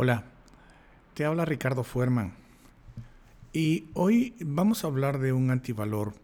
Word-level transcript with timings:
Hola, 0.00 0.22
te 1.14 1.24
habla 1.24 1.44
Ricardo 1.44 1.82
Fuerman 1.82 2.32
y 3.52 3.86
hoy 3.94 4.32
vamos 4.38 4.84
a 4.84 4.86
hablar 4.86 5.18
de 5.18 5.32
un 5.32 5.50
antivalor 5.50 6.14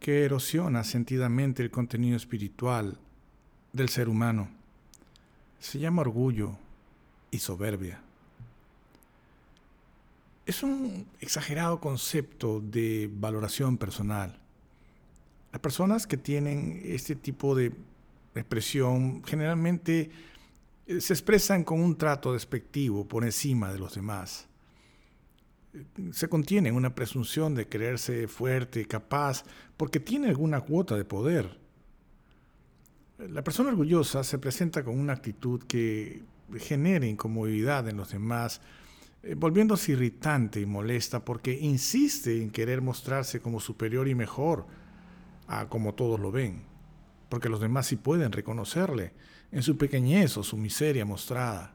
que 0.00 0.24
erosiona 0.24 0.82
sentidamente 0.82 1.62
el 1.62 1.70
contenido 1.70 2.16
espiritual 2.16 2.98
del 3.72 3.88
ser 3.88 4.08
humano. 4.08 4.48
Se 5.60 5.78
llama 5.78 6.02
orgullo 6.02 6.58
y 7.30 7.38
soberbia. 7.38 8.00
Es 10.44 10.64
un 10.64 11.06
exagerado 11.20 11.78
concepto 11.78 12.60
de 12.60 13.08
valoración 13.14 13.78
personal. 13.78 14.40
Las 15.52 15.60
personas 15.60 16.08
que 16.08 16.16
tienen 16.16 16.82
este 16.84 17.14
tipo 17.14 17.54
de 17.54 17.72
expresión 18.34 19.22
generalmente 19.22 20.10
se 20.86 21.12
expresan 21.12 21.64
con 21.64 21.80
un 21.80 21.96
trato 21.96 22.32
despectivo 22.32 23.06
por 23.06 23.24
encima 23.24 23.72
de 23.72 23.78
los 23.78 23.94
demás. 23.94 24.48
Se 26.12 26.28
contiene 26.28 26.70
una 26.70 26.94
presunción 26.94 27.54
de 27.54 27.68
creerse 27.68 28.28
fuerte 28.28 28.80
y 28.80 28.84
capaz 28.84 29.44
porque 29.76 29.98
tiene 29.98 30.28
alguna 30.28 30.60
cuota 30.60 30.96
de 30.96 31.04
poder. 31.04 31.58
La 33.18 33.42
persona 33.42 33.70
orgullosa 33.70 34.22
se 34.22 34.38
presenta 34.38 34.84
con 34.84 34.98
una 34.98 35.14
actitud 35.14 35.62
que 35.64 36.22
genera 36.58 37.06
incomodidad 37.06 37.88
en 37.88 37.96
los 37.96 38.10
demás, 38.10 38.60
eh, 39.22 39.34
volviéndose 39.34 39.92
irritante 39.92 40.60
y 40.60 40.66
molesta 40.66 41.24
porque 41.24 41.58
insiste 41.58 42.42
en 42.42 42.50
querer 42.50 42.82
mostrarse 42.82 43.40
como 43.40 43.58
superior 43.58 44.06
y 44.06 44.14
mejor 44.14 44.66
a 45.46 45.68
como 45.68 45.94
todos 45.94 46.20
lo 46.20 46.30
ven, 46.30 46.62
porque 47.34 47.48
los 47.48 47.58
demás 47.58 47.88
sí 47.88 47.96
pueden 47.96 48.30
reconocerle 48.30 49.12
en 49.50 49.64
su 49.64 49.76
pequeñez 49.76 50.36
o 50.36 50.44
su 50.44 50.56
miseria 50.56 51.04
mostrada. 51.04 51.74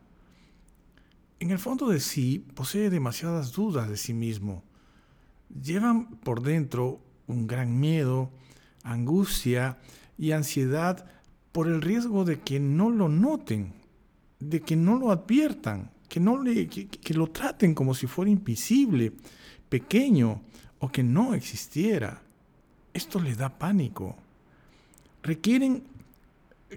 En 1.42 1.52
el 1.52 1.60
fondo 1.60 1.90
de 1.90 2.00
sí 2.00 2.46
posee 2.56 2.90
demasiadas 2.90 3.52
dudas 3.52 3.90
de 3.90 3.98
sí 3.98 4.14
mismo. 4.14 4.64
Llevan 5.62 6.12
por 6.20 6.44
dentro 6.44 7.02
un 7.28 7.46
gran 7.46 7.78
miedo, 7.78 8.32
angustia 8.84 9.80
y 10.18 10.32
ansiedad 10.32 11.06
por 11.52 11.68
el 11.68 11.82
riesgo 11.82 12.24
de 12.24 12.40
que 12.40 12.62
no 12.62 12.90
lo 12.90 13.10
noten, 13.10 13.74
de 14.40 14.62
que 14.62 14.78
no 14.78 14.98
lo 14.98 15.12
adviertan, 15.12 15.92
que, 16.08 16.22
no 16.22 16.42
le, 16.42 16.70
que 16.70 17.14
lo 17.14 17.28
traten 17.32 17.76
como 17.76 17.94
si 17.94 18.08
fuera 18.08 18.32
invisible, 18.32 19.12
pequeño 19.68 20.42
o 20.80 20.90
que 20.90 21.04
no 21.04 21.34
existiera. 21.34 22.22
Esto 22.94 23.20
les 23.20 23.38
da 23.38 23.50
pánico. 23.50 24.16
Requieren 25.24 25.84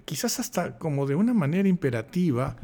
quizás 0.05 0.39
hasta 0.39 0.77
como 0.77 1.05
de 1.05 1.15
una 1.15 1.33
manera 1.33 1.69
imperativa, 1.69 2.55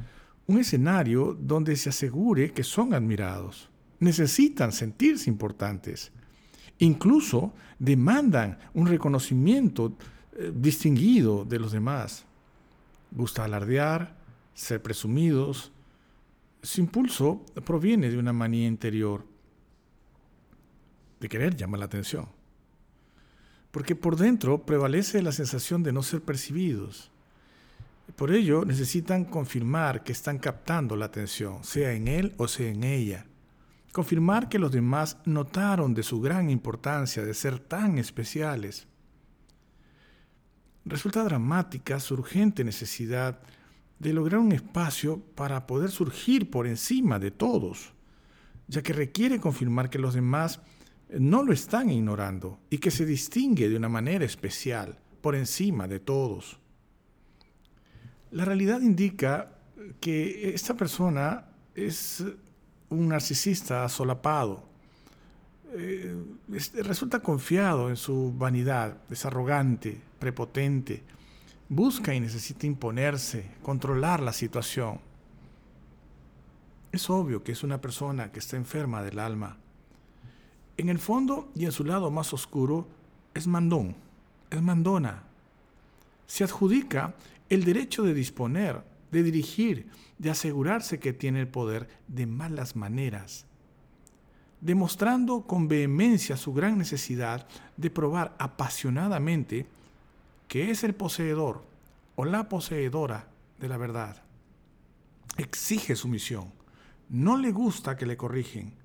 un 0.47 0.59
escenario 0.59 1.37
donde 1.39 1.75
se 1.75 1.89
asegure 1.89 2.51
que 2.51 2.63
son 2.63 2.93
admirados. 2.93 3.69
Necesitan 3.99 4.71
sentirse 4.71 5.29
importantes. 5.29 6.11
Incluso 6.79 7.53
demandan 7.77 8.57
un 8.73 8.87
reconocimiento 8.87 9.95
eh, 10.33 10.51
distinguido 10.55 11.45
de 11.45 11.59
los 11.59 11.71
demás. 11.71 12.25
Gusta 13.11 13.43
alardear, 13.43 14.15
ser 14.53 14.81
presumidos. 14.81 15.71
Su 16.61 16.81
impulso 16.81 17.45
proviene 17.65 18.09
de 18.09 18.17
una 18.17 18.33
manía 18.33 18.67
interior 18.67 19.25
de 21.19 21.29
querer 21.29 21.55
llamar 21.55 21.79
la 21.79 21.85
atención. 21.85 22.38
Porque 23.71 23.95
por 23.95 24.15
dentro 24.15 24.65
prevalece 24.65 25.21
la 25.21 25.31
sensación 25.31 25.83
de 25.83 25.93
no 25.93 26.03
ser 26.03 26.21
percibidos 26.21 27.11
por 28.15 28.31
ello, 28.31 28.65
necesitan 28.65 29.23
confirmar 29.25 30.03
que 30.03 30.11
están 30.11 30.39
captando 30.39 30.95
la 30.95 31.05
atención, 31.05 31.63
sea 31.63 31.93
en 31.93 32.07
él 32.07 32.33
o 32.37 32.47
sea 32.47 32.69
en 32.69 32.83
ella. 32.83 33.25
Confirmar 33.91 34.49
que 34.49 34.59
los 34.59 34.71
demás 34.71 35.17
notaron 35.25 35.93
de 35.93 36.03
su 36.03 36.19
gran 36.19 36.49
importancia 36.49 37.23
de 37.23 37.33
ser 37.33 37.59
tan 37.59 37.97
especiales. 37.97 38.87
Resulta 40.85 41.23
dramática 41.23 41.99
su 41.99 42.15
urgente 42.15 42.63
necesidad 42.63 43.39
de 43.99 44.13
lograr 44.13 44.39
un 44.39 44.51
espacio 44.51 45.21
para 45.35 45.67
poder 45.67 45.91
surgir 45.91 46.49
por 46.49 46.67
encima 46.67 47.19
de 47.19 47.31
todos, 47.31 47.93
ya 48.67 48.81
que 48.81 48.93
requiere 48.93 49.39
confirmar 49.39 49.89
que 49.89 49.99
los 49.99 50.13
demás 50.13 50.61
no 51.17 51.43
lo 51.43 51.53
están 51.53 51.89
ignorando 51.89 52.59
y 52.69 52.77
que 52.77 52.91
se 52.91 53.05
distingue 53.05 53.69
de 53.69 53.77
una 53.77 53.89
manera 53.89 54.25
especial 54.25 54.97
por 55.21 55.35
encima 55.35 55.87
de 55.87 55.99
todos. 55.99 56.59
La 58.31 58.45
realidad 58.45 58.81
indica 58.81 59.51
que 59.99 60.53
esta 60.53 60.75
persona 60.75 61.45
es 61.73 62.23
un 62.89 63.07
narcisista 63.07 63.87
solapado. 63.89 64.63
Eh, 65.71 66.15
resulta 66.83 67.19
confiado 67.19 67.89
en 67.89 67.95
su 67.95 68.33
vanidad, 68.35 68.97
es 69.09 69.25
arrogante, 69.25 69.99
prepotente, 70.19 71.03
busca 71.69 72.13
y 72.13 72.19
necesita 72.19 72.67
imponerse, 72.67 73.49
controlar 73.61 74.19
la 74.19 74.33
situación. 74.33 74.99
Es 76.91 77.09
obvio 77.09 77.43
que 77.43 77.51
es 77.51 77.63
una 77.63 77.79
persona 77.81 78.31
que 78.31 78.39
está 78.39 78.57
enferma 78.57 79.03
del 79.03 79.19
alma. 79.19 79.57
En 80.79 80.87
el 80.87 80.97
fondo 80.97 81.51
y 81.55 81.65
en 81.65 81.73
su 81.73 81.83
lado 81.83 82.09
más 82.09 82.31
oscuro 82.31 82.87
es 83.33 83.47
mandón, 83.47 83.97
es 84.49 84.61
mandona. 84.61 85.23
Se 86.25 86.45
adjudica 86.45 87.15
el 87.49 87.65
derecho 87.65 88.01
de 88.01 88.13
disponer, 88.13 88.81
de 89.11 89.21
dirigir, 89.21 89.89
de 90.17 90.29
asegurarse 90.29 90.97
que 90.97 91.11
tiene 91.11 91.41
el 91.41 91.49
poder 91.49 91.89
de 92.07 92.25
malas 92.25 92.77
maneras, 92.77 93.45
demostrando 94.61 95.41
con 95.41 95.67
vehemencia 95.67 96.37
su 96.37 96.53
gran 96.53 96.77
necesidad 96.77 97.45
de 97.75 97.89
probar 97.89 98.33
apasionadamente 98.39 99.65
que 100.47 100.71
es 100.71 100.85
el 100.85 100.95
poseedor 100.95 101.61
o 102.15 102.23
la 102.23 102.47
poseedora 102.47 103.27
de 103.59 103.67
la 103.67 103.75
verdad. 103.75 104.23
Exige 105.35 105.97
sumisión, 105.97 106.53
no 107.09 107.35
le 107.35 107.51
gusta 107.51 107.97
que 107.97 108.05
le 108.05 108.15
corrigen, 108.15 108.79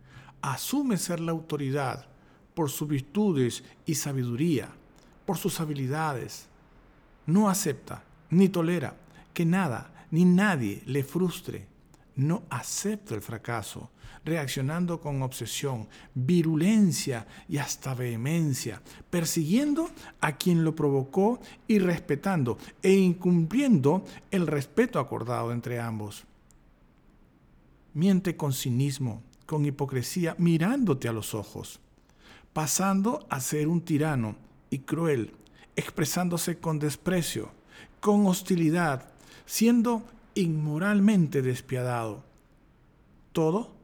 asume 0.52 0.96
ser 0.98 1.20
la 1.20 1.32
autoridad 1.32 2.06
por 2.54 2.70
sus 2.70 2.88
virtudes 2.88 3.64
y 3.86 3.94
sabiduría, 3.94 4.68
por 5.24 5.38
sus 5.38 5.58
habilidades, 5.60 6.48
no 7.26 7.48
acepta 7.48 8.04
ni 8.30 8.48
tolera 8.48 8.96
que 9.32 9.46
nada 9.46 10.06
ni 10.10 10.24
nadie 10.24 10.82
le 10.86 11.02
frustre. 11.02 11.66
No 12.16 12.44
acepta 12.48 13.14
el 13.14 13.22
fracaso, 13.22 13.90
reaccionando 14.24 15.00
con 15.00 15.20
obsesión, 15.22 15.88
virulencia 16.14 17.26
y 17.48 17.56
hasta 17.56 17.94
vehemencia, 17.94 18.80
persiguiendo 19.10 19.90
a 20.20 20.36
quien 20.36 20.62
lo 20.62 20.76
provocó 20.76 21.40
y 21.66 21.80
respetando 21.80 22.58
e 22.82 22.92
incumpliendo 22.92 24.04
el 24.30 24.46
respeto 24.46 25.00
acordado 25.00 25.50
entre 25.52 25.80
ambos. 25.80 26.24
Miente 27.94 28.36
con 28.36 28.52
cinismo, 28.52 29.22
con 29.46 29.64
hipocresía, 29.64 30.34
mirándote 30.38 31.08
a 31.08 31.12
los 31.12 31.34
ojos, 31.34 31.80
pasando 32.52 33.26
a 33.28 33.40
ser 33.40 33.68
un 33.68 33.80
tirano 33.82 34.36
y 34.70 34.80
cruel, 34.80 35.32
expresándose 35.76 36.58
con 36.58 36.78
desprecio, 36.78 37.50
con 38.00 38.26
hostilidad, 38.26 39.08
siendo 39.46 40.02
inmoralmente 40.34 41.42
despiadado. 41.42 42.24
Todo 43.32 43.74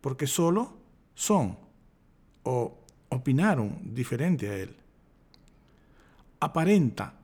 porque 0.00 0.26
solo 0.26 0.76
son 1.14 1.58
o 2.42 2.78
opinaron 3.08 3.78
diferente 3.94 4.48
a 4.48 4.56
él. 4.56 4.76
Aparenta 6.40 7.14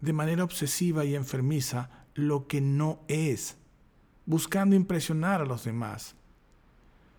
de 0.00 0.12
manera 0.12 0.44
obsesiva 0.44 1.04
y 1.04 1.14
enfermiza 1.14 1.90
lo 2.14 2.46
que 2.46 2.60
no 2.60 3.00
es, 3.08 3.56
buscando 4.26 4.74
impresionar 4.76 5.40
a 5.40 5.46
los 5.46 5.64
demás. 5.64 6.16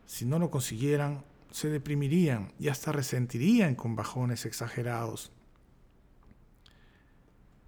Si 0.05 0.25
no 0.25 0.39
lo 0.39 0.51
consiguieran, 0.51 1.23
se 1.51 1.69
deprimirían 1.69 2.51
y 2.59 2.69
hasta 2.69 2.91
resentirían 2.91 3.75
con 3.75 3.95
bajones 3.95 4.45
exagerados. 4.45 5.31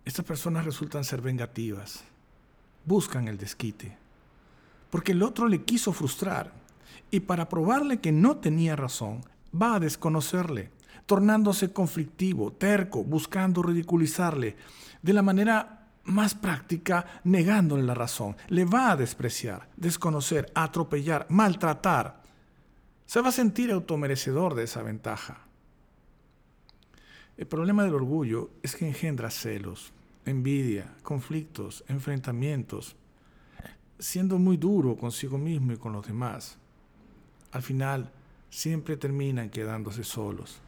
Estas 0.06 0.26
personas 0.26 0.66
resultan 0.66 1.04
ser 1.04 1.22
vengativas, 1.22 2.04
buscan 2.86 3.28
el 3.28 3.38
desquite, 3.38 3.98
porque 4.90 5.14
el 5.14 5.24
otro 5.24 5.48
le 5.48 5.64
quiso 5.64 5.94
frustrar 5.94 6.54
y 7.12 7.22
para 7.22 7.50
probarle 7.50 8.00
que 8.00 8.12
no 8.12 8.38
tenía 8.38 8.76
razón, 8.76 9.24
va 9.54 9.76
a 9.76 9.80
desconocerle, 9.80 10.72
tornándose 11.06 11.72
conflictivo, 11.72 12.52
terco, 12.52 13.04
buscando 13.04 13.62
ridiculizarle, 13.62 14.56
de 15.02 15.14
la 15.14 15.22
manera 15.22 15.90
más 16.06 16.36
práctica, 16.36 17.22
negándole 17.24 17.84
la 17.84 17.94
razón. 17.94 18.36
Le 18.48 18.66
va 18.66 18.92
a 18.92 18.96
despreciar, 18.96 19.70
desconocer, 19.76 20.52
atropellar, 20.56 21.26
maltratar. 21.30 22.25
Se 23.06 23.22
va 23.22 23.30
a 23.30 23.32
sentir 23.32 23.72
automerecedor 23.72 24.56
de 24.56 24.64
esa 24.64 24.82
ventaja. 24.84 25.46
El 27.38 27.48
problema 27.48 27.84
del 27.84 27.96
orgullo 27.96 28.50
es 28.64 28.76
que 28.76 28.88
engendra 28.88 29.30
celos, 29.30 29.92
envidia, 30.26 30.96
conflictos, 31.04 31.84
enfrentamientos. 31.88 32.96
siendo 33.98 34.38
muy 34.38 34.58
duro 34.58 34.98
consigo 34.98 35.38
mismo 35.38 35.72
y 35.72 35.78
con 35.78 35.94
los 35.94 36.06
demás, 36.06 36.58
al 37.52 37.62
final 37.62 38.12
siempre 38.50 38.98
terminan 38.98 39.50
quedándose 39.50 40.04
solos. 40.04 40.60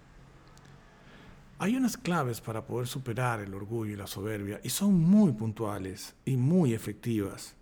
Hay 1.60 1.76
unas 1.76 1.98
claves 1.98 2.40
para 2.40 2.66
poder 2.66 2.88
superar 2.88 3.40
el 3.40 3.54
orgullo 3.54 3.94
y 3.94 3.98
la 3.98 4.08
soberbia 4.08 4.62
y 4.64 4.70
son 4.70 4.94
muy 4.94 5.34
puntuales 5.34 6.16
y 6.24 6.38
muy 6.38 6.74
efectivas. 6.74 7.56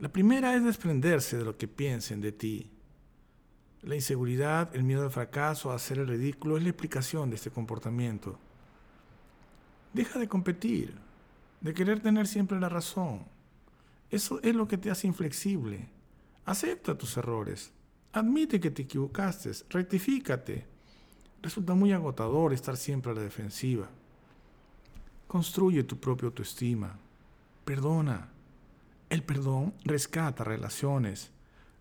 La 0.00 0.08
primera 0.08 0.54
es 0.54 0.64
desprenderse 0.64 1.38
de 1.38 1.44
lo 1.44 1.56
que 1.56 1.68
piensen 1.68 2.20
de 2.20 2.32
ti. 2.32 2.70
La 3.84 3.94
inseguridad, 3.94 4.74
el 4.74 4.82
miedo 4.82 5.02
al 5.02 5.10
fracaso, 5.10 5.70
a 5.70 5.74
hacer 5.74 5.98
el 5.98 6.08
ridículo 6.08 6.56
es 6.56 6.62
la 6.62 6.70
explicación 6.70 7.28
de 7.28 7.36
este 7.36 7.50
comportamiento. 7.50 8.38
Deja 9.92 10.18
de 10.18 10.26
competir, 10.26 10.94
de 11.60 11.74
querer 11.74 12.00
tener 12.00 12.26
siempre 12.26 12.58
la 12.58 12.70
razón. 12.70 13.26
Eso 14.10 14.40
es 14.42 14.54
lo 14.54 14.66
que 14.66 14.78
te 14.78 14.90
hace 14.90 15.06
inflexible. 15.06 15.86
Acepta 16.46 16.96
tus 16.96 17.16
errores. 17.18 17.72
Admite 18.14 18.58
que 18.58 18.70
te 18.70 18.82
equivocaste. 18.82 19.50
Rectifícate. 19.68 20.66
Resulta 21.42 21.74
muy 21.74 21.92
agotador 21.92 22.54
estar 22.54 22.78
siempre 22.78 23.12
a 23.12 23.14
la 23.14 23.20
defensiva. 23.20 23.90
Construye 25.26 25.84
tu 25.84 25.98
propia 26.00 26.28
autoestima. 26.28 26.96
Perdona. 27.66 28.30
El 29.10 29.22
perdón 29.22 29.74
rescata 29.84 30.42
relaciones. 30.42 31.33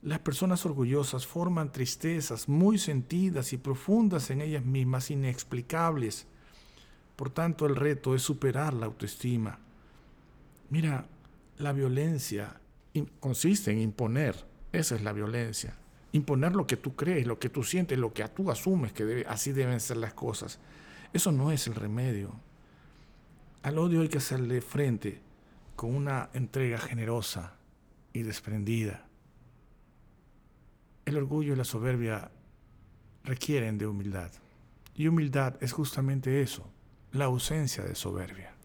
Las 0.04 0.20
personas 0.20 0.66
orgullosas 0.66 1.26
forman 1.26 1.72
tristezas 1.72 2.50
muy 2.50 2.78
sentidas 2.78 3.54
y 3.54 3.58
profundas 3.58 4.30
en 4.32 4.42
ellas 4.42 4.66
mismas, 4.66 5.10
inexplicables. 5.10 6.28
Por 7.16 7.30
tanto, 7.30 7.66
el 7.66 7.78
reto 7.78 8.14
es 8.14 8.22
superar 8.22 8.74
la 8.74 8.86
autoestima. 8.86 9.60
Mira, 10.70 11.08
la 11.58 11.72
violencia 11.72 12.60
consiste 13.22 13.72
en 13.72 13.80
imponer. 13.80 14.36
Esa 14.74 14.96
es 14.96 15.04
la 15.04 15.14
violencia. 15.14 15.78
Imponer 16.12 16.54
lo 16.54 16.68
que 16.68 16.76
tú 16.76 16.98
crees, 16.98 17.26
lo 17.26 17.40
que 17.40 17.48
tú 17.48 17.64
sientes, 17.64 17.98
lo 17.98 18.14
que 18.14 18.28
tú 18.28 18.52
asumes 18.52 18.92
que 18.92 19.26
así 19.30 19.54
deben 19.54 19.80
ser 19.80 19.98
las 19.98 20.14
cosas. 20.14 20.60
Eso 21.14 21.32
no 21.32 21.50
es 21.50 21.66
el 21.68 21.76
remedio. 21.76 22.34
Al 23.62 23.78
odio 23.78 24.02
hay 24.02 24.10
que 24.10 24.18
hacerle 24.18 24.60
frente 24.60 25.22
con 25.78 25.96
una 25.96 26.30
entrega 26.34 26.78
generosa 26.78 27.54
y 28.12 28.24
desprendida. 28.24 29.06
El 31.14 31.20
orgullo 31.20 31.54
y 31.54 31.56
la 31.56 31.64
soberbia 31.64 32.32
requieren 33.24 33.78
de 33.78 33.86
humildad. 33.86 34.32
Y 34.96 35.06
humildad 35.06 35.58
es 35.62 35.72
justamente 35.72 36.42
eso, 36.42 36.68
la 37.12 37.26
ausencia 37.26 37.84
de 37.84 37.94
soberbia. 37.94 38.56